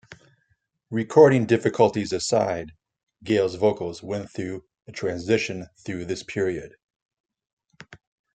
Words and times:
Recording 0.89 1.45
difficulties 1.45 2.11
aside, 2.11 2.71
Gaye's 3.23 3.53
vocals 3.53 4.01
went 4.01 4.31
through 4.31 4.65
a 4.87 4.91
transition 4.91 5.67
through 5.77 6.05
this 6.05 6.23
period. 6.23 6.75